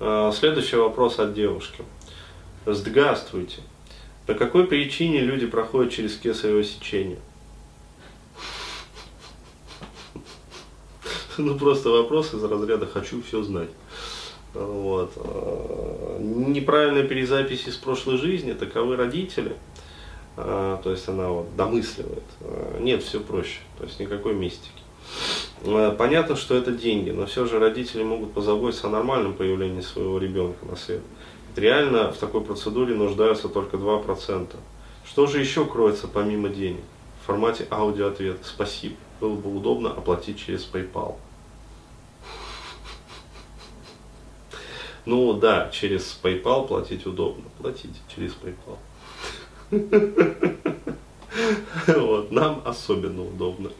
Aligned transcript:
А, 0.00 0.30
следующий 0.32 0.76
вопрос 0.76 1.18
от 1.18 1.34
девушки. 1.34 1.82
Здравствуйте. 2.66 3.62
По 4.26 4.34
какой 4.34 4.66
причине 4.66 5.20
люди 5.20 5.46
проходят 5.46 5.92
через 5.92 6.16
кесарево 6.16 6.62
сечение? 6.64 7.18
Ну, 11.38 11.56
просто 11.56 11.90
вопрос 11.90 12.34
из 12.34 12.42
разряда 12.42 12.84
«хочу 12.86 13.22
все 13.22 13.44
знать». 13.44 13.70
Вот. 14.54 15.12
А, 15.16 16.18
неправильная 16.20 17.04
перезапись 17.04 17.66
из 17.66 17.76
прошлой 17.76 18.18
жизни, 18.18 18.52
таковы 18.52 18.96
родители. 18.96 19.56
А, 20.36 20.80
то 20.82 20.90
есть 20.90 21.08
она 21.08 21.28
вот 21.28 21.56
домысливает. 21.56 22.24
Нет, 22.80 23.02
все 23.02 23.18
проще. 23.20 23.60
То 23.78 23.84
есть 23.84 23.98
никакой 23.98 24.34
мистики. 24.34 24.82
Понятно, 25.64 26.36
что 26.36 26.54
это 26.56 26.70
деньги, 26.70 27.10
но 27.10 27.26
все 27.26 27.46
же 27.46 27.58
родители 27.58 28.02
могут 28.02 28.32
позаботиться 28.32 28.86
о 28.86 28.90
нормальном 28.90 29.34
появлении 29.34 29.80
своего 29.80 30.18
ребенка 30.18 30.64
на 30.64 30.76
свет. 30.76 31.02
Реально 31.56 32.12
в 32.12 32.18
такой 32.18 32.42
процедуре 32.42 32.94
нуждаются 32.94 33.48
только 33.48 33.76
2%. 33.76 34.54
Что 35.04 35.26
же 35.26 35.40
еще 35.40 35.64
кроется 35.64 36.06
помимо 36.06 36.48
денег? 36.48 36.82
В 37.22 37.26
формате 37.26 37.66
аудиоответа. 37.70 38.44
Спасибо. 38.44 38.94
Было 39.20 39.34
бы 39.34 39.56
удобно 39.56 39.90
оплатить 39.90 40.38
через 40.38 40.68
PayPal. 40.72 41.16
Ну 45.04 45.32
да, 45.32 45.70
через 45.72 46.18
PayPal 46.22 46.68
платить 46.68 47.06
удобно. 47.06 47.44
Платите 47.60 47.98
через 48.14 48.32
PayPal. 48.34 48.78
Вот, 51.86 52.32
нам 52.32 52.62
особенно 52.64 53.22
удобно 53.22 53.70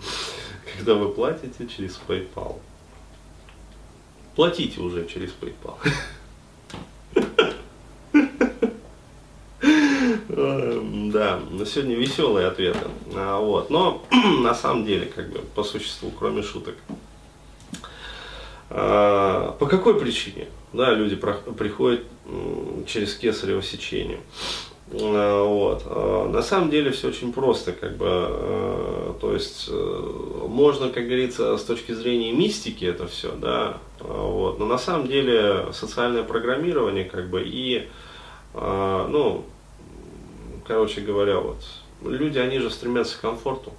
когда 0.78 0.94
вы 0.94 1.08
платите 1.08 1.66
через 1.66 2.00
PayPal. 2.06 2.60
Платите 4.36 4.80
уже 4.80 5.06
через 5.06 5.34
PayPal. 5.40 5.76
Да, 10.30 11.40
на 11.50 11.66
сегодня 11.66 11.96
веселые 11.96 12.46
ответы. 12.46 12.86
А, 13.14 13.40
вот. 13.40 13.70
Но 13.70 14.06
на 14.40 14.54
самом 14.54 14.86
деле, 14.86 15.06
как 15.06 15.32
бы, 15.32 15.40
по 15.40 15.64
существу, 15.64 16.12
кроме 16.16 16.42
шуток. 16.42 16.76
А, 18.70 19.56
по 19.58 19.66
какой 19.66 19.98
причине 19.98 20.46
да, 20.72 20.94
люди 20.94 21.16
приходят 21.16 22.04
через 22.86 23.16
кесарево 23.16 23.62
сечение? 23.62 24.20
Э, 24.90 25.42
вот. 25.42 25.82
Э, 25.86 26.28
на 26.32 26.42
самом 26.42 26.70
деле 26.70 26.90
все 26.90 27.08
очень 27.08 27.32
просто, 27.32 27.72
как 27.72 27.96
бы, 27.96 28.06
э, 28.08 29.12
то 29.20 29.34
есть 29.34 29.70
можно, 30.48 30.88
как 30.88 31.04
говорится, 31.04 31.56
с 31.58 31.64
точки 31.64 31.92
зрения 31.92 32.32
мистики 32.32 32.84
это 32.84 33.06
все, 33.06 33.32
да, 33.32 33.78
вот, 34.00 34.58
но 34.58 34.66
на 34.66 34.78
самом 34.78 35.06
деле 35.06 35.66
социальное 35.72 36.22
программирование, 36.22 37.04
как 37.04 37.28
бы, 37.28 37.42
и, 37.44 37.88
ну, 38.54 39.44
короче 40.66 41.00
говоря, 41.00 41.38
вот, 41.38 41.58
люди, 42.02 42.38
они 42.38 42.58
же 42.60 42.70
стремятся 42.70 43.18
к 43.18 43.20
комфорту, 43.20 43.72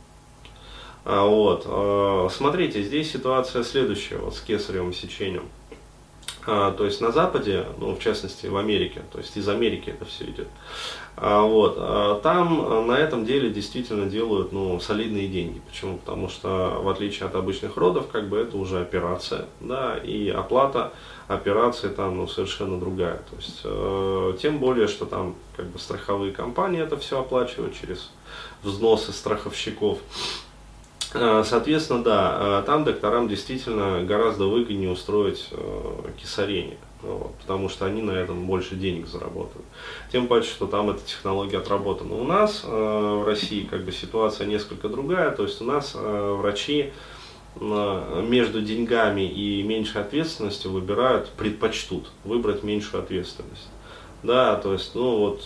вот, 1.05 2.31
смотрите, 2.31 2.83
здесь 2.83 3.11
ситуация 3.11 3.63
следующая, 3.63 4.17
вот, 4.17 4.35
с 4.35 4.41
кесаревым 4.41 4.93
сечением, 4.93 5.45
а, 5.45 5.58
то 6.77 6.85
есть 6.85 7.01
на 7.01 7.11
Западе, 7.11 7.65
ну, 7.77 7.95
в 7.95 7.99
частности 7.99 8.47
в 8.47 8.57
Америке, 8.57 9.01
то 9.11 9.17
есть 9.19 9.35
из 9.37 9.47
Америки 9.47 9.89
это 9.89 10.05
все 10.05 10.25
идет. 10.25 10.47
А, 11.15 11.41
вот, 11.41 11.75
а, 11.77 12.19
там 12.21 12.87
на 12.87 12.93
этом 12.93 13.25
деле 13.25 13.49
действительно 13.49 14.05
делают 14.05 14.53
ну, 14.53 14.79
солидные 14.79 15.27
деньги. 15.27 15.61
Почему? 15.67 15.97
Потому 15.97 16.29
что 16.29 16.79
в 16.81 16.87
отличие 16.87 17.27
от 17.27 17.35
обычных 17.35 17.75
родов, 17.75 18.07
как 18.09 18.29
бы 18.29 18.37
это 18.37 18.57
уже 18.57 18.81
операция, 18.81 19.45
да, 19.59 19.97
и 19.97 20.29
оплата 20.29 20.93
операции 21.27 21.89
там 21.89 22.17
ну, 22.17 22.27
совершенно 22.27 22.79
другая. 22.79 23.17
То 23.29 23.35
есть, 23.35 23.61
э, 23.63 24.37
тем 24.41 24.59
более, 24.59 24.87
что 24.87 25.05
там 25.05 25.35
как 25.57 25.67
бы 25.67 25.77
страховые 25.77 26.31
компании 26.31 26.81
это 26.81 26.97
все 26.97 27.19
оплачивают 27.19 27.75
через 27.79 28.11
взносы 28.63 29.11
страховщиков. 29.11 29.99
Э, 31.13 31.43
соответственно, 31.45 32.03
да, 32.03 32.37
э, 32.39 32.63
там 32.65 32.83
докторам 32.83 33.27
действительно 33.27 34.03
гораздо 34.03 34.45
выгоднее 34.45 34.91
устроить 34.91 35.47
э, 35.51 36.11
кесарение, 36.21 36.77
вот, 37.01 37.33
потому 37.41 37.67
что 37.67 37.85
они 37.85 38.03
на 38.03 38.11
этом 38.11 38.45
больше 38.45 38.75
денег 38.75 39.07
заработают. 39.07 39.65
Тем 40.11 40.27
паче, 40.27 40.47
что 40.47 40.67
там 40.67 40.91
эта 40.91 41.03
технология 41.03 41.57
отработана. 41.57 42.13
У 42.13 42.23
нас 42.25 42.63
в 42.63 43.25
России 43.25 43.63
как 43.63 43.85
бы 43.85 43.91
ситуация 43.91 44.45
несколько 44.45 44.87
другая, 44.87 45.31
то 45.31 45.43
есть 45.43 45.61
у 45.61 45.65
нас 45.65 45.95
врачи 45.95 46.91
между 47.59 48.61
деньгами 48.61 49.21
и 49.21 49.63
меньшей 49.63 50.01
ответственностью 50.01 50.71
выбирают, 50.71 51.29
предпочтут 51.31 52.11
выбрать 52.23 52.63
меньшую 52.63 53.01
ответственность. 53.01 53.67
Да, 54.21 54.55
то 54.57 54.73
есть, 54.73 54.93
ну 54.93 55.17
вот, 55.17 55.43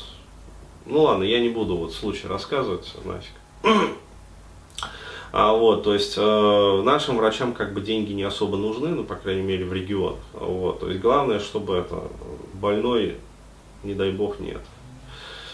ну 0.85 1.03
ладно, 1.03 1.23
я 1.23 1.39
не 1.39 1.49
буду 1.49 1.77
вот 1.77 1.93
случай 1.93 2.27
рассказывать, 2.27 2.93
нафиг. 3.05 3.93
А, 5.33 5.51
вот, 5.51 5.81
то 5.83 5.95
есть 5.95 6.13
э, 6.15 6.81
нашим 6.85 7.17
врачам 7.17 7.53
как 7.53 7.73
бы 7.73 7.81
деньги 7.81 8.13
не 8.13 8.21
особо 8.21 8.55
нужны, 8.55 8.89
ну, 8.89 9.03
по 9.03 9.15
крайней 9.15 9.41
мере, 9.41 9.65
в 9.65 9.73
регионах. 9.73 10.19
Вот, 10.33 10.81
то 10.81 10.89
есть 10.89 11.01
главное, 11.01 11.39
чтобы 11.39 11.75
это 11.75 12.03
больной, 12.53 13.15
не 13.83 13.95
дай 13.95 14.11
бог, 14.11 14.39
нет 14.39 14.61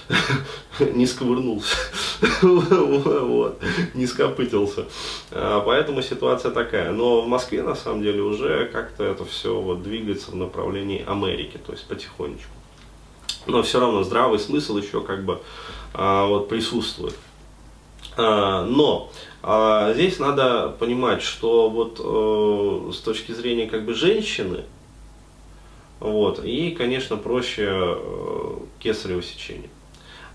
не 0.80 1.06
сковырнулся, 1.06 1.78
вот, 2.42 3.62
не 3.94 4.06
скопытился. 4.06 4.86
А, 5.32 5.62
поэтому 5.62 6.02
ситуация 6.02 6.52
такая. 6.52 6.92
Но 6.92 7.22
в 7.22 7.28
Москве 7.28 7.64
на 7.64 7.76
самом 7.76 8.02
деле 8.02 8.22
уже 8.22 8.66
как-то 8.66 9.06
это 9.06 9.24
все 9.24 9.60
вот 9.60 9.82
двигается 9.82 10.32
в 10.32 10.36
направлении 10.36 11.06
Америки, 11.08 11.58
то 11.66 11.72
есть 11.72 11.88
потихонечку. 11.88 12.52
Но 13.48 13.64
все 13.64 13.80
равно 13.80 14.04
здравый 14.04 14.40
смысл 14.40 14.78
еще 14.78 15.02
как 15.02 15.24
бы 15.24 15.40
а, 15.94 16.26
вот 16.26 16.50
присутствует. 16.50 17.16
А, 18.20 18.66
но 18.66 19.10
а 19.42 19.94
здесь 19.94 20.20
надо 20.20 20.76
понимать, 20.78 21.22
что 21.22 21.70
вот 21.70 22.02
э, 22.04 22.92
с 22.92 22.98
точки 22.98 23.32
зрения 23.32 23.68
как 23.68 23.86
бы 23.86 23.94
женщины, 23.94 24.66
вот, 26.02 26.44
и, 26.44 26.72
конечно, 26.72 27.16
проще 27.16 27.70
э, 27.70 28.58
кесарево 28.80 29.24
сечение. 29.24 29.70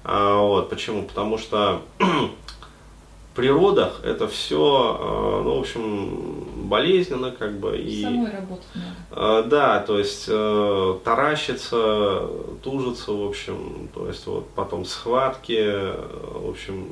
А, 0.02 0.38
вот, 0.38 0.70
почему? 0.70 1.02
Потому 1.02 1.36
что 1.36 1.82
при 3.34 3.48
родах 3.50 4.00
это 4.02 4.28
все, 4.28 4.56
э, 4.98 5.42
ну, 5.44 5.56
в 5.56 5.60
общем, 5.60 6.68
болезненно, 6.68 7.32
как 7.32 7.58
бы. 7.58 7.76
И, 7.76 8.02
Самой 8.02 8.30
работать 8.30 8.66
надо. 8.74 9.40
Э, 9.40 9.42
да, 9.46 9.80
то 9.80 9.98
есть 9.98 10.24
э, 10.28 10.98
таращится, 11.04 12.28
тужится, 12.62 13.12
в 13.12 13.26
общем, 13.26 13.90
то 13.92 14.06
есть 14.06 14.26
вот 14.26 14.48
потом 14.54 14.86
схватки, 14.86 15.92
в 16.32 16.48
общем, 16.48 16.88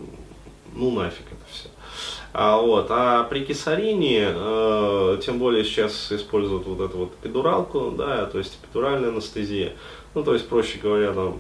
ну 0.75 0.91
нафиг 0.91 1.27
это 1.27 1.45
все. 1.51 1.69
А, 2.33 2.57
вот. 2.57 2.87
а 2.91 3.25
при 3.25 3.45
кесарине, 3.45 4.29
э, 4.35 5.19
тем 5.23 5.39
более 5.39 5.65
сейчас 5.65 6.11
используют 6.11 6.67
вот 6.67 6.81
эту 6.81 6.97
вот 6.99 7.13
эпидуралку, 7.21 7.91
да, 7.91 8.25
то 8.27 8.39
есть 8.39 8.59
эпидуральная 8.63 9.11
анестезия. 9.11 9.75
Ну, 10.15 10.23
то 10.25 10.33
есть, 10.33 10.49
проще 10.49 10.79
говоря, 10.79 11.13
там 11.13 11.37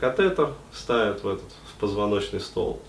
катетер 0.00 0.50
ставят 0.72 1.22
в 1.22 1.28
этот 1.28 1.44
в 1.72 1.80
позвоночный 1.80 2.40
стол. 2.40 2.80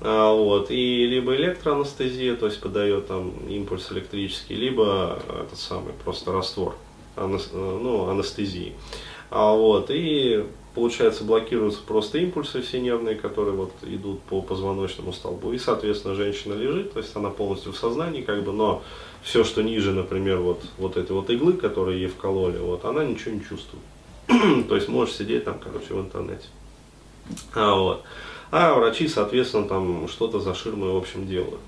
А, 0.00 0.32
вот, 0.32 0.70
и 0.70 1.06
либо 1.06 1.34
электроанестезия, 1.36 2.34
то 2.36 2.46
есть 2.46 2.60
подает 2.60 3.08
там 3.08 3.32
импульс 3.48 3.90
электрический, 3.92 4.54
либо 4.54 5.18
этот 5.28 5.58
самый 5.58 5.92
просто 6.04 6.32
раствор 6.32 6.76
ну, 7.16 8.08
анестезии. 8.08 8.74
А, 9.30 9.52
вот, 9.52 9.90
и 9.90 10.44
получается, 10.78 11.24
блокируются 11.24 11.82
просто 11.82 12.18
импульсы 12.18 12.62
все 12.62 12.80
нервные, 12.80 13.16
которые 13.16 13.56
вот 13.56 13.72
идут 13.82 14.20
по 14.22 14.40
позвоночному 14.40 15.12
столбу. 15.12 15.52
И, 15.52 15.58
соответственно, 15.58 16.14
женщина 16.14 16.54
лежит, 16.54 16.92
то 16.92 17.00
есть 17.00 17.16
она 17.16 17.30
полностью 17.30 17.72
в 17.72 17.76
сознании, 17.76 18.22
как 18.22 18.44
бы, 18.44 18.52
но 18.52 18.84
все, 19.22 19.42
что 19.42 19.62
ниже, 19.62 19.92
например, 19.92 20.38
вот, 20.38 20.62
вот 20.78 20.96
этой 20.96 21.10
вот 21.12 21.30
иглы, 21.30 21.54
которые 21.54 22.00
ей 22.02 22.06
вкололи, 22.06 22.58
вот, 22.58 22.84
она 22.84 23.04
ничего 23.04 23.34
не 23.34 23.40
чувствует. 23.40 23.82
то 24.68 24.76
есть 24.76 24.88
можешь 24.88 25.16
сидеть 25.16 25.44
там, 25.44 25.58
короче, 25.58 25.94
в 25.94 26.00
интернете. 26.00 26.46
А, 27.54 27.74
вот. 27.74 28.04
а 28.52 28.74
врачи, 28.74 29.08
соответственно, 29.08 29.66
там 29.66 30.06
что-то 30.06 30.38
за 30.38 30.54
ширмой, 30.54 30.92
в 30.92 30.96
общем, 30.96 31.26
делают. 31.26 31.60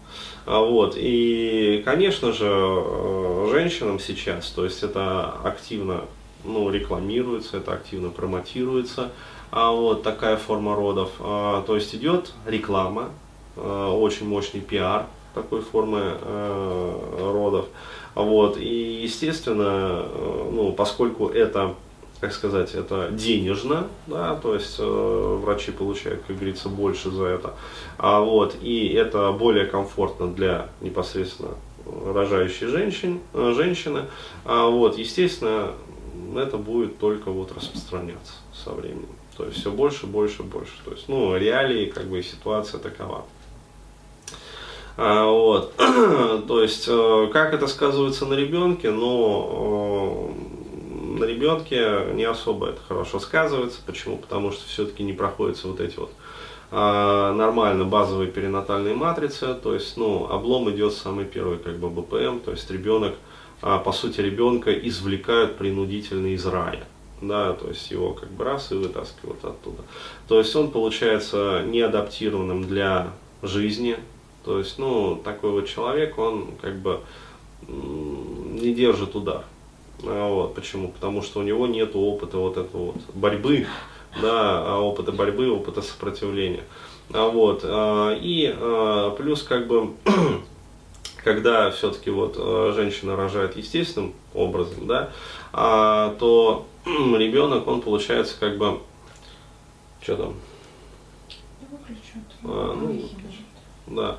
А, 0.47 0.61
вот. 0.61 0.95
И, 0.97 1.83
конечно 1.85 2.33
же, 2.33 2.47
э, 2.49 3.49
женщинам 3.51 3.99
сейчас, 3.99 4.51
то 4.51 4.65
есть 4.65 4.85
это 4.85 5.33
активно 5.43 6.05
ну, 6.45 6.71
рекламируется, 6.71 7.59
это 7.59 7.73
активно 7.73 8.11
промотируется. 8.11 9.11
А 9.51 9.73
вот 9.73 10.03
такая 10.03 10.37
форма 10.37 10.77
родов. 10.77 11.11
А, 11.19 11.63
то 11.63 11.75
есть 11.75 11.95
идет 11.95 12.33
реклама, 12.47 13.11
а, 13.57 13.93
очень 13.93 14.27
мощный 14.27 14.61
пиар 14.61 15.07
такой 15.35 15.61
формы 15.61 16.01
а, 16.03 17.33
родов. 17.33 17.67
Вот. 18.15 18.57
И, 18.59 19.03
естественно, 19.03 20.05
ну, 20.53 20.73
поскольку 20.73 21.29
это 21.29 21.75
как 22.21 22.35
сказать, 22.35 22.75
это 22.75 23.09
денежно, 23.11 23.87
да, 24.07 24.35
то 24.35 24.55
есть 24.55 24.77
э, 24.79 25.39
врачи 25.43 25.71
получают, 25.71 26.21
как 26.27 26.37
говорится, 26.37 26.69
больше 26.69 27.11
за 27.11 27.25
это, 27.25 27.55
а 27.97 28.21
вот, 28.21 28.57
и 28.61 28.89
это 28.89 29.33
более 29.33 29.65
комфортно 29.65 30.27
для 30.29 30.69
непосредственно 30.83 31.53
рожающей 32.05 32.67
женщин, 32.67 33.21
женщины, 33.33 34.05
а 34.45 34.69
вот, 34.69 34.99
естественно, 34.99 35.73
это 36.39 36.57
будет 36.57 36.99
только 36.99 37.31
вот 37.31 37.53
распространяться 37.53 38.35
со 38.53 38.71
временем. 38.71 39.09
То 39.37 39.47
есть 39.47 39.59
все 39.59 39.71
больше, 39.71 40.07
больше, 40.07 40.43
больше. 40.43 40.73
То 40.85 40.93
есть, 40.93 41.09
ну, 41.09 41.37
реалии, 41.37 41.87
как 41.87 42.07
бы, 42.07 42.23
ситуация 42.23 42.79
такова. 42.79 43.25
А, 44.97 45.25
вот. 45.25 45.75
То 46.47 46.63
есть, 46.63 46.87
э, 46.89 47.29
как 47.33 47.55
это 47.55 47.67
сказывается 47.67 48.27
на 48.27 48.35
ребенке, 48.35 48.91
ну, 48.91 50.35
э, 51.17 51.19
на 51.21 51.25
ребенке 51.25 52.13
не 52.15 52.25
особо 52.25 52.69
это 52.69 52.81
хорошо 52.87 53.19
сказывается. 53.19 53.81
Почему? 53.87 54.19
Потому 54.19 54.53
что 54.53 54.67
все-таки 54.67 55.03
не 55.03 55.13
проходятся 55.13 55.69
вот 55.69 55.81
эти 55.81 55.97
вот 55.97 56.13
а, 56.73 57.33
нормально 57.33 57.85
базовые 57.85 58.31
перинатальные 58.31 58.95
матрицы, 58.95 59.55
то 59.55 59.75
есть, 59.75 59.97
ну, 59.97 60.29
облом 60.31 60.71
идет 60.71 60.93
самый 60.93 61.25
первый, 61.25 61.59
как 61.59 61.79
бы, 61.79 61.91
БПМ, 61.91 62.39
то 62.39 62.53
есть 62.53 62.71
ребенок, 62.71 63.15
по 63.61 63.93
сути, 63.93 64.21
ребенка 64.21 64.73
извлекают 64.73 65.57
принудительно 65.57 66.29
из 66.29 66.47
рая, 66.47 66.85
да, 67.21 67.53
то 67.53 67.69
есть 67.69 67.91
его 67.91 68.15
как 68.15 68.31
бы 68.31 68.45
раз 68.45 68.73
и 68.73 68.75
вытаскивают 68.75 69.45
оттуда. 69.45 69.83
То 70.29 70.39
есть 70.39 70.55
он 70.57 70.71
получается 70.71 71.63
неадаптированным 71.67 72.65
для 72.65 73.13
жизни, 73.43 73.97
то 74.45 74.59
есть, 74.59 74.79
ну, 74.79 75.17
такой 75.17 75.51
вот 75.51 75.69
человек, 75.69 76.19
он 76.19 76.53
как 76.61 76.79
бы 76.79 77.01
не 77.69 78.73
держит 78.73 79.15
удар. 79.15 79.45
А, 80.03 80.33
вот, 80.33 80.55
почему? 80.55 80.89
Потому 80.89 81.23
что 81.23 81.41
у 81.41 81.43
него 81.43 81.67
нет 81.67 81.91
опыта 81.95 82.39
вот 82.39 82.57
этого 82.57 82.87
вот 82.87 82.97
борьбы, 83.15 83.67
да, 84.23 84.65
а 84.67 84.79
опыта 84.81 85.13
борьбы, 85.13 85.51
опыта 85.51 85.83
сопротивления. 85.83 86.65
А 87.13 87.29
вот, 87.29 87.65
и 87.69 88.57
плюс 89.19 89.43
как 89.43 89.67
бы 89.67 89.91
когда 91.23 91.71
все-таки 91.71 92.11
вот 92.11 92.37
женщина 92.75 93.17
рожает 93.17 93.57
естественным 93.57 94.15
образом, 94.35 94.87
да, 94.87 95.11
то 96.19 96.67
ребенок, 96.87 97.67
он 97.67 97.81
получается 97.81 98.37
как 98.39 98.57
бы, 98.59 98.81
что 100.03 100.17
там? 100.17 100.35
А, 102.45 102.75
ну, 102.75 103.03
да. 103.87 104.17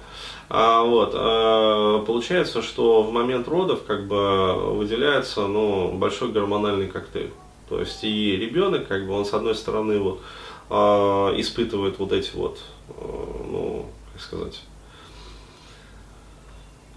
А, 0.50 0.84
вот, 0.84 1.14
а, 1.16 2.04
получается, 2.06 2.62
что 2.62 3.04
в 3.04 3.12
момент 3.12 3.48
родов 3.48 3.84
как 3.86 4.08
бы 4.08 4.76
выделяется 4.76 5.48
ну, 5.48 5.94
большой 5.94 6.32
гормональный 6.32 6.88
коктейль. 6.88 7.32
То 7.70 7.80
есть 7.80 8.04
и 8.04 8.36
ребенок, 8.36 8.88
как 8.88 9.08
бы, 9.08 9.14
он 9.14 9.26
с 9.26 9.34
одной 9.34 9.56
стороны 9.56 10.00
вот, 10.00 10.22
а, 10.70 11.34
испытывает 11.40 12.00
вот 12.00 12.12
эти 12.12 12.36
вот, 12.36 12.60
а, 12.90 13.46
ну, 13.50 13.86
как 14.12 14.22
сказать, 14.22 14.62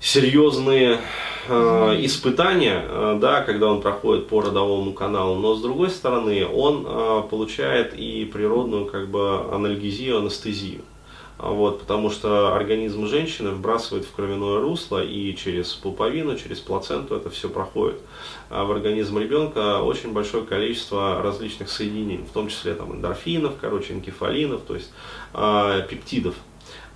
серьезные 0.05 1.01
э, 1.49 1.97
испытания, 2.03 2.85
э, 2.87 3.19
да, 3.19 3.41
когда 3.41 3.69
он 3.69 3.81
проходит 3.81 4.29
по 4.29 4.43
родовому 4.43 4.93
каналу, 4.93 5.37
но 5.37 5.55
с 5.55 5.62
другой 5.62 5.89
стороны 5.89 6.47
он 6.47 6.85
э, 6.87 7.23
получает 7.31 7.95
и 7.95 8.27
природную 8.27 8.85
как 8.85 9.09
бы 9.09 9.41
анальгезию, 9.51 10.19
анестезию. 10.19 10.83
А 11.39 11.51
вот, 11.51 11.81
потому 11.81 12.11
что 12.11 12.55
организм 12.55 13.06
женщины 13.06 13.51
вбрасывает 13.51 14.05
в 14.05 14.12
кровяное 14.12 14.61
русло 14.61 15.03
и 15.03 15.35
через 15.35 15.73
пуповину, 15.73 16.37
через 16.37 16.61
плаценту 16.61 17.17
это 17.17 17.31
все 17.31 17.49
проходит. 17.49 17.99
А 18.51 18.65
в 18.65 18.71
организм 18.71 19.19
ребенка 19.19 19.81
очень 19.81 20.12
большое 20.12 20.45
количество 20.45 21.23
различных 21.23 21.71
соединений, 21.71 22.25
в 22.29 22.33
том 22.33 22.49
числе 22.49 22.75
там, 22.75 22.95
эндорфинов, 22.95 23.55
короче, 23.59 23.95
энкефалинов, 23.95 24.61
то 24.62 24.75
есть 24.75 24.93
э, 25.33 25.87
пептидов, 25.89 26.35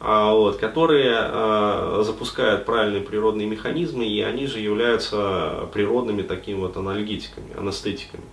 вот, 0.00 0.58
которые 0.58 1.16
а, 1.18 2.02
запускают 2.04 2.64
правильные 2.64 3.02
природные 3.02 3.48
механизмы, 3.48 4.06
и 4.06 4.20
они 4.22 4.46
же 4.46 4.60
являются 4.60 5.68
природными 5.72 6.22
такими 6.22 6.60
вот 6.60 6.76
анальгетиками, 6.76 7.56
анестетиками 7.58 8.24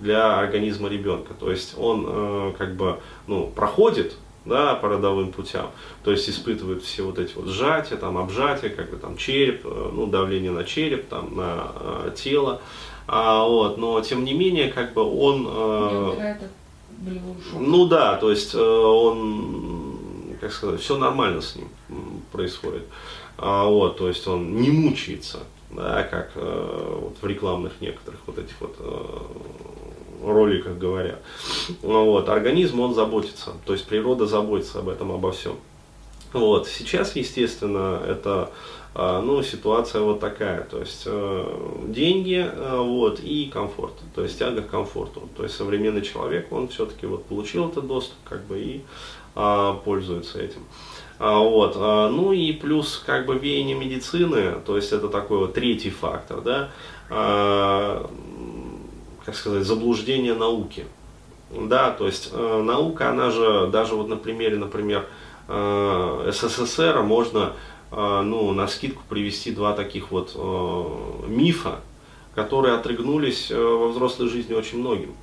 для 0.00 0.38
организма 0.38 0.88
ребенка. 0.88 1.34
То 1.34 1.50
есть 1.50 1.74
он 1.78 2.06
э, 2.08 2.52
как 2.58 2.74
бы 2.74 3.00
ну, 3.26 3.46
проходит 3.54 4.16
да, 4.44 4.74
по 4.74 4.88
родовым 4.88 5.32
путям, 5.32 5.70
то 6.02 6.10
есть 6.10 6.28
испытывает 6.28 6.82
все 6.82 7.02
вот 7.02 7.18
эти 7.18 7.34
вот 7.34 7.46
сжатия, 7.48 7.96
там, 7.96 8.16
обжатия, 8.16 8.70
как 8.70 8.90
бы 8.90 8.96
там 8.96 9.16
череп, 9.16 9.60
э, 9.64 9.90
ну, 9.92 10.06
давление 10.06 10.50
на 10.50 10.64
череп, 10.64 11.08
там, 11.08 11.36
на 11.36 11.72
э, 11.74 12.12
тело, 12.16 12.62
а, 13.06 13.44
вот, 13.44 13.76
но 13.76 14.00
тем 14.00 14.24
не 14.24 14.32
менее, 14.32 14.70
как 14.70 14.94
бы 14.94 15.02
он... 15.02 15.46
Э, 15.48 16.36
ну 17.54 17.86
да, 17.86 18.16
то 18.16 18.30
есть 18.30 18.54
э, 18.54 18.58
он 18.58 19.89
как 20.50 20.56
сказать, 20.56 20.80
все 20.80 20.98
нормально 20.98 21.40
с 21.40 21.54
ним 21.54 21.68
происходит. 22.32 22.82
А, 23.38 23.66
вот, 23.66 23.98
то 23.98 24.08
есть 24.08 24.26
он 24.26 24.60
не 24.60 24.70
мучается, 24.70 25.38
да, 25.70 26.02
как 26.02 26.32
э, 26.34 26.98
вот 27.02 27.16
в 27.20 27.26
рекламных 27.26 27.80
некоторых 27.80 28.18
вот 28.26 28.38
этих 28.38 28.60
вот 28.60 28.74
э, 28.80 30.26
роликах 30.26 30.76
говорят. 30.76 31.20
Ну 31.82 32.04
вот, 32.06 32.28
организм, 32.28 32.80
он 32.80 32.94
заботится, 32.94 33.52
то 33.64 33.72
есть 33.72 33.86
природа 33.86 34.26
заботится 34.26 34.80
об 34.80 34.88
этом, 34.88 35.12
обо 35.12 35.30
всем. 35.30 35.54
Вот, 36.32 36.66
сейчас, 36.66 37.14
естественно, 37.14 38.02
это 38.04 38.50
ну, 38.94 39.42
ситуация 39.42 40.00
вот 40.02 40.18
такая, 40.18 40.62
то 40.62 40.80
есть 40.80 41.04
э, 41.06 41.84
деньги 41.86 42.44
э, 42.44 42.76
вот, 42.76 43.20
и 43.20 43.46
комфорт, 43.46 43.94
то 44.16 44.24
есть 44.24 44.38
тяга 44.38 44.62
к 44.62 44.68
комфорту. 44.68 45.28
То 45.36 45.44
есть 45.44 45.54
современный 45.54 46.02
человек, 46.02 46.50
он 46.50 46.68
все-таки 46.68 47.06
вот 47.06 47.24
получил 47.24 47.68
этот 47.68 47.86
доступ, 47.86 48.16
как 48.24 48.44
бы, 48.46 48.58
и 48.58 48.80
а, 49.36 49.74
пользуются 49.84 50.40
этим. 50.42 50.64
А, 51.20 51.38
вот. 51.38 51.74
А, 51.76 52.08
ну 52.08 52.32
и 52.32 52.52
плюс 52.52 53.00
как 53.06 53.26
бы 53.26 53.38
веяние 53.38 53.76
медицины, 53.76 54.56
то 54.66 54.74
есть 54.74 54.90
это 54.90 55.08
такой 55.08 55.38
вот 55.38 55.54
третий 55.54 55.90
фактор, 55.90 56.40
да, 56.40 56.70
как 59.24 59.34
сказать, 59.34 59.64
заблуждение 59.64 60.34
науки. 60.34 60.84
Да, 61.50 61.90
то 61.90 62.06
есть 62.06 62.32
наука, 62.32 63.10
она 63.10 63.30
же, 63.30 63.68
даже 63.72 63.96
вот 63.96 64.08
на 64.08 64.16
примере, 64.16 64.56
например, 64.56 65.06
СССР 65.48 67.02
можно 67.02 67.54
ну, 67.90 68.52
на 68.52 68.68
скидку 68.68 69.02
привести 69.08 69.52
два 69.52 69.72
таких 69.72 70.10
вот 70.10 70.36
мифа, 71.26 71.80
которые 72.34 72.74
отрыгнулись 72.74 73.50
во 73.50 73.88
взрослой 73.88 74.28
жизни 74.28 74.54
очень 74.54 74.78
многим. 74.78 75.14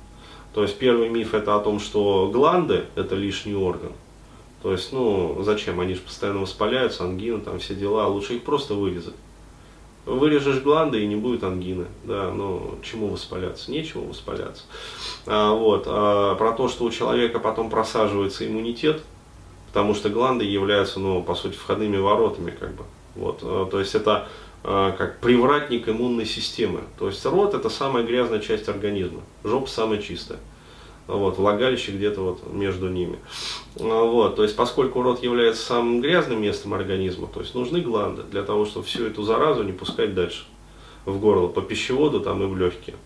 То 0.54 0.62
есть 0.62 0.76
первый 0.78 1.08
миф 1.08 1.34
это 1.34 1.54
о 1.54 1.60
том, 1.60 1.80
что 1.80 2.30
гланды 2.32 2.84
это 2.94 3.14
лишний 3.14 3.54
орган. 3.54 3.92
То 4.62 4.72
есть, 4.72 4.92
ну, 4.92 5.40
зачем? 5.42 5.78
Они 5.80 5.94
же 5.94 6.00
постоянно 6.00 6.40
воспаляются, 6.40 7.04
ангина, 7.04 7.40
там 7.40 7.58
все 7.60 7.74
дела, 7.74 8.08
лучше 8.08 8.34
их 8.34 8.42
просто 8.42 8.74
вырезать. 8.74 9.14
Вырежешь 10.04 10.62
гланды 10.62 11.02
и 11.02 11.06
не 11.06 11.16
будет 11.16 11.44
ангины, 11.44 11.84
да, 12.02 12.32
ну, 12.32 12.76
чему 12.82 13.08
воспаляться? 13.08 13.70
Нечему 13.70 14.06
воспаляться. 14.06 14.64
А, 15.26 15.52
вот, 15.52 15.84
а, 15.86 16.34
про 16.34 16.52
то, 16.52 16.68
что 16.68 16.84
у 16.84 16.90
человека 16.90 17.38
потом 17.38 17.68
просаживается 17.68 18.46
иммунитет, 18.46 19.02
потому 19.68 19.94
что 19.94 20.08
гланды 20.08 20.44
являются, 20.44 21.00
ну, 21.00 21.22
по 21.22 21.34
сути, 21.34 21.54
входными 21.54 21.96
воротами, 21.96 22.50
как 22.50 22.74
бы, 22.74 22.84
вот, 23.14 23.40
а, 23.42 23.66
то 23.66 23.78
есть 23.78 23.94
это 23.94 24.28
а, 24.64 24.92
как 24.92 25.20
привратник 25.20 25.88
иммунной 25.88 26.26
системы. 26.26 26.80
То 26.98 27.06
есть 27.06 27.24
рот 27.24 27.54
это 27.54 27.70
самая 27.70 28.04
грязная 28.04 28.40
часть 28.40 28.68
организма, 28.68 29.20
жопа 29.44 29.68
самая 29.68 30.00
чистая. 30.02 30.40
Вот, 31.06 31.38
влагалище 31.38 31.92
где-то 31.92 32.20
вот 32.20 32.52
между 32.52 32.88
ними. 32.88 33.18
А, 33.80 34.04
вот, 34.04 34.36
то 34.36 34.42
есть, 34.42 34.56
поскольку 34.56 35.00
рот 35.00 35.22
является 35.22 35.62
самым 35.62 36.02
грязным 36.02 36.42
местом 36.42 36.74
организма, 36.74 37.28
то 37.28 37.40
есть 37.40 37.54
нужны 37.54 37.80
гланды 37.80 38.24
для 38.24 38.42
того, 38.42 38.66
чтобы 38.66 38.84
всю 38.84 39.06
эту 39.06 39.22
заразу 39.22 39.62
не 39.62 39.72
пускать 39.72 40.14
дальше 40.14 40.44
в 41.06 41.18
горло, 41.18 41.48
по 41.48 41.62
пищеводу 41.62 42.20
там 42.20 42.42
и 42.42 42.46
в 42.46 42.56
легкие. 42.56 42.96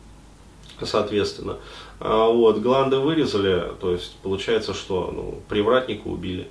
Соответственно, 0.84 1.58
а, 2.00 2.28
вот, 2.28 2.58
гланды 2.58 2.98
вырезали, 2.98 3.72
то 3.80 3.92
есть 3.92 4.16
получается, 4.22 4.74
что 4.74 5.10
ну, 5.14 5.40
привратника 5.48 6.08
убили. 6.08 6.48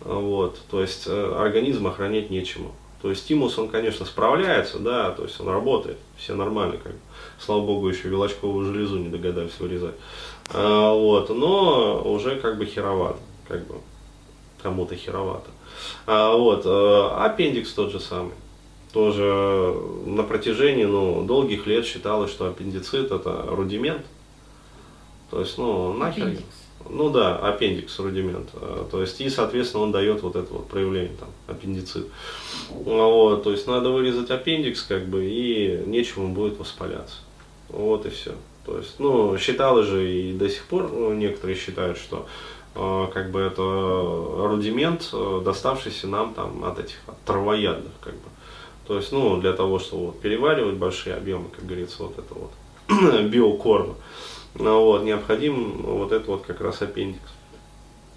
Вот, 0.00 0.60
то 0.70 0.80
есть 0.80 1.04
э, 1.08 1.34
организм 1.36 1.88
охранять 1.88 2.30
нечему. 2.30 2.72
То 3.02 3.10
есть 3.10 3.22
стимус, 3.22 3.58
он, 3.58 3.68
конечно, 3.68 4.06
справляется, 4.06 4.78
да, 4.78 5.10
то 5.10 5.24
есть 5.24 5.40
он 5.40 5.48
работает, 5.48 5.98
все 6.16 6.34
нормально, 6.34 6.76
как. 6.82 6.92
Слава 7.38 7.64
богу, 7.64 7.88
еще 7.88 8.08
вилочковую 8.08 8.72
железу 8.72 8.98
не 8.98 9.08
догадались 9.08 9.58
вырезать. 9.58 9.94
А, 10.52 10.92
вот, 10.92 11.30
но 11.30 12.02
уже 12.04 12.36
как 12.36 12.58
бы 12.58 12.66
херовато, 12.66 13.18
как 13.46 13.66
бы 13.66 13.76
кому-то 14.62 14.96
херовато. 14.96 15.50
А, 16.06 16.36
вот, 16.36 16.62
а, 16.64 17.24
аппендикс 17.24 17.72
тот 17.72 17.92
же 17.92 18.00
самый. 18.00 18.34
Тоже 18.92 19.74
на 20.06 20.22
протяжении 20.22 20.84
ну, 20.84 21.22
долгих 21.24 21.66
лет 21.66 21.84
считалось, 21.84 22.30
что 22.30 22.46
аппендицит 22.46 23.10
это 23.12 23.44
рудимент. 23.48 24.02
То 25.30 25.40
есть, 25.40 25.58
ну, 25.58 25.92
нахер. 25.92 26.24
Аппендикс. 26.24 26.44
Ну 26.88 27.10
да, 27.10 27.36
аппендикс 27.36 27.98
рудимент. 27.98 28.48
Э, 28.54 28.84
то 28.90 29.00
есть, 29.02 29.20
и, 29.20 29.28
соответственно, 29.28 29.82
он 29.82 29.92
дает 29.92 30.22
вот 30.22 30.36
это 30.36 30.52
вот 30.54 30.68
проявление, 30.68 31.12
там, 31.18 31.28
аппендицит. 31.46 32.06
Вот, 32.70 33.42
то 33.42 33.50
есть, 33.50 33.66
надо 33.66 33.90
вырезать 33.90 34.30
аппендикс, 34.30 34.82
как 34.82 35.06
бы, 35.06 35.26
и 35.26 35.82
нечему 35.86 36.28
будет 36.28 36.58
воспаляться. 36.58 37.16
Вот 37.68 38.06
и 38.06 38.10
все. 38.10 38.32
То 38.64 38.78
есть, 38.78 38.96
ну, 38.98 39.36
считалось 39.38 39.86
же 39.86 40.10
и 40.10 40.32
до 40.32 40.48
сих 40.48 40.64
пор 40.64 40.90
ну, 40.90 41.12
некоторые 41.14 41.56
считают, 41.56 41.98
что 41.98 42.26
э, 42.74 43.06
как 43.12 43.30
бы 43.30 43.40
это 43.40 43.62
рудимент, 43.62 45.08
э, 45.12 45.40
доставшийся 45.44 46.06
нам 46.06 46.34
там 46.34 46.64
от 46.64 46.78
этих 46.78 46.96
от 47.06 47.18
травоядных, 47.22 47.92
как 48.00 48.14
бы. 48.14 48.28
То 48.88 48.96
есть, 48.96 49.12
ну, 49.12 49.38
для 49.38 49.52
того, 49.52 49.78
чтобы 49.78 50.06
вот, 50.06 50.20
переваривать 50.20 50.76
большие 50.76 51.14
объемы, 51.14 51.50
как 51.54 51.66
говорится, 51.66 52.04
вот 52.04 52.18
это 52.18 52.34
вот 52.34 52.50
биокорма. 53.30 53.96
Ну, 54.54 54.82
вот, 54.82 55.04
необходим 55.04 55.82
вот 55.82 56.10
это 56.10 56.30
вот 56.30 56.46
как 56.46 56.62
раз 56.62 56.80
аппендикс. 56.80 57.30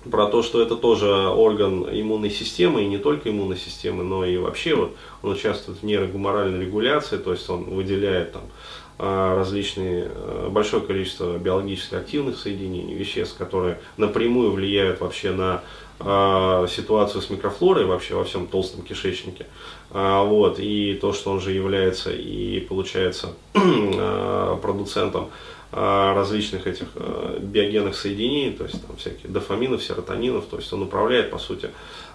Про 0.09 0.27
то, 0.27 0.41
что 0.41 0.61
это 0.61 0.77
тоже 0.77 1.07
орган 1.27 1.83
иммунной 1.91 2.31
системы, 2.31 2.83
и 2.83 2.87
не 2.87 2.97
только 2.97 3.29
иммунной 3.29 3.57
системы, 3.57 4.05
но 4.05 4.23
и 4.23 4.37
вообще 4.37 4.73
вот 4.73 4.95
он 5.21 5.33
участвует 5.33 5.79
в 5.79 5.83
нейрогуморальной 5.83 6.65
регуляции, 6.65 7.17
то 7.17 7.33
есть 7.33 7.47
он 7.49 7.65
выделяет 7.65 8.31
там 8.31 8.43
а, 8.43 8.49
различные, 8.97 10.11
а, 10.13 10.49
большое 10.49 10.83
количество 10.83 11.37
биологически 11.37 11.95
активных 11.95 12.37
соединений, 12.37 12.93
веществ, 12.93 13.37
которые 13.37 13.79
напрямую 13.97 14.51
влияют 14.51 15.01
вообще 15.01 15.31
на 15.31 15.63
э, 15.99 16.67
ситуацию 16.69 17.21
с 17.21 17.29
микрофлорой 17.29 17.85
вообще 17.85 18.15
во 18.15 18.23
всем 18.23 18.47
толстом 18.47 18.81
кишечнике. 18.83 19.47
Э, 19.91 20.23
вот, 20.25 20.59
и 20.59 20.97
то, 21.01 21.13
что 21.13 21.31
он 21.31 21.39
же 21.41 21.51
является 21.51 22.11
и 22.11 22.59
получается 22.59 23.33
э, 23.53 24.57
продуцентом 24.61 25.29
э, 25.71 26.13
различных 26.15 26.67
этих 26.67 26.87
э, 26.95 27.39
биогенных 27.41 27.95
соединений, 27.95 28.51
то 28.51 28.63
есть 28.65 28.85
там 28.85 28.95
всяких 28.97 29.31
дофаминов, 29.31 29.83
серотонинов, 29.83 30.45
то 30.45 30.57
есть 30.57 30.71
он 30.73 30.83
управляет 30.83 31.31
по 31.31 31.37
сути 31.37 31.69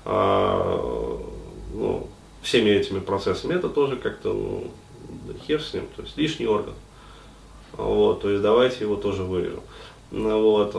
э, 0.04 1.18
ну, 1.74 2.08
всеми 2.42 2.70
этими 2.70 3.00
процессами. 3.00 3.54
Это 3.54 3.68
тоже 3.68 3.96
как-то 3.96 4.32
ну, 4.32 4.70
хер 5.38 5.60
с 5.62 5.74
ним, 5.74 5.86
то 5.96 6.02
есть 6.02 6.16
лишний 6.16 6.46
орган. 6.46 6.74
Вот, 7.72 8.22
то 8.22 8.30
есть 8.30 8.42
давайте 8.42 8.84
его 8.84 8.96
тоже 8.96 9.22
вырежем. 9.22 9.60
Вот, 10.10 10.74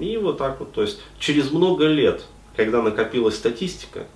и 0.00 0.16
вот 0.16 0.38
так 0.38 0.58
вот, 0.60 0.72
то 0.72 0.82
есть 0.82 1.00
через 1.18 1.50
много 1.50 1.86
лет, 1.86 2.24
когда 2.56 2.82
накопилась 2.82 3.36
статистика, 3.36 4.06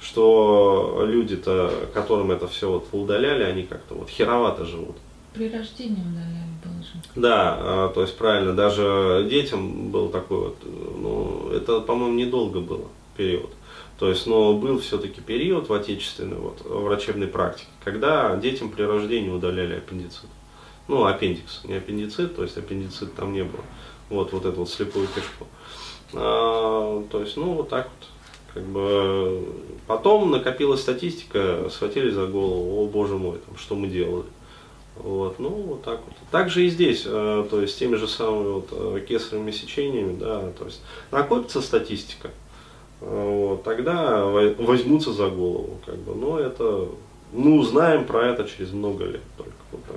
что 0.00 1.04
люди-то, 1.06 1.72
которым 1.92 2.30
это 2.30 2.46
все 2.46 2.70
вот 2.70 2.88
удаляли, 2.92 3.42
они 3.42 3.64
как-то 3.64 3.94
вот 3.94 4.08
херовато 4.08 4.64
живут. 4.64 4.96
При 5.34 5.50
рождении 5.50 6.00
удаляли 6.00 6.48
было 6.64 6.82
же. 6.82 7.02
Да, 7.14 7.56
а, 7.58 7.88
то 7.92 8.02
есть 8.02 8.16
правильно, 8.16 8.54
даже 8.54 9.26
детям 9.30 9.90
был 9.90 10.08
такой 10.08 10.38
вот, 10.38 10.56
ну, 10.64 11.50
это, 11.52 11.80
по-моему, 11.80 12.14
недолго 12.14 12.60
было 12.60 12.86
период. 13.16 13.50
То 13.98 14.08
есть, 14.08 14.26
но 14.26 14.54
был 14.54 14.78
все-таки 14.78 15.20
период 15.20 15.68
в 15.68 15.72
отечественной 15.72 16.36
вот, 16.36 16.60
врачебной 16.64 17.26
практике, 17.26 17.68
когда 17.82 18.36
детям 18.36 18.70
при 18.70 18.82
рождении 18.82 19.30
удаляли 19.30 19.74
аппендицит. 19.74 20.28
Ну, 20.86 21.04
аппендикс, 21.04 21.64
не 21.64 21.74
аппендицит, 21.74 22.36
то 22.36 22.42
есть 22.42 22.56
аппендицит 22.56 23.14
там 23.14 23.32
не 23.32 23.42
было 23.42 23.64
вот, 24.08 24.32
вот 24.32 24.44
эту 24.46 24.60
вот 24.60 24.70
слепую 24.70 25.06
кишку. 25.08 25.46
А, 26.14 27.04
то 27.10 27.20
есть, 27.20 27.36
ну, 27.36 27.54
вот 27.54 27.68
так 27.68 27.86
вот. 27.88 28.08
Как 28.54 28.64
бы, 28.64 29.46
потом 29.86 30.30
накопилась 30.30 30.80
статистика, 30.80 31.68
схватили 31.70 32.10
за 32.10 32.26
голову, 32.26 32.82
о 32.82 32.86
боже 32.86 33.16
мой, 33.16 33.38
там, 33.38 33.56
что 33.58 33.74
мы 33.74 33.88
делали. 33.88 34.24
Вот, 34.96 35.38
ну, 35.38 35.50
вот 35.50 35.82
так 35.84 36.00
вот. 36.04 36.14
Также 36.30 36.64
и 36.64 36.70
здесь, 36.70 37.02
э, 37.04 37.46
то 37.48 37.60
есть, 37.60 37.78
теми 37.78 37.96
же 37.96 38.08
самыми 38.08 38.52
вот, 38.52 38.68
э, 38.70 39.04
кесаревыми 39.06 39.50
сечениями, 39.50 40.16
да, 40.18 40.50
то 40.58 40.64
есть, 40.64 40.80
накопится 41.10 41.60
статистика, 41.60 42.30
вот, 43.00 43.62
тогда 43.62 44.24
возьмутся 44.24 45.12
за 45.12 45.28
голову, 45.28 45.78
как 45.86 45.96
бы, 45.96 46.14
но 46.14 46.38
это, 46.38 46.88
мы 47.32 47.58
узнаем 47.58 48.04
про 48.04 48.26
это 48.26 48.44
через 48.44 48.72
много 48.72 49.04
лет 49.04 49.22
только, 49.36 49.52
вот 49.72 49.84
так. 49.84 49.96